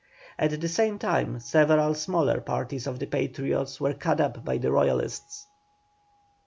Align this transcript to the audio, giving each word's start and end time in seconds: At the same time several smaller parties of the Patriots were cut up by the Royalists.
At 0.39 0.59
the 0.59 0.67
same 0.67 0.97
time 0.97 1.39
several 1.39 1.93
smaller 1.93 2.41
parties 2.41 2.87
of 2.87 2.97
the 2.97 3.05
Patriots 3.05 3.79
were 3.79 3.93
cut 3.93 4.19
up 4.19 4.43
by 4.43 4.57
the 4.57 4.71
Royalists. 4.71 5.45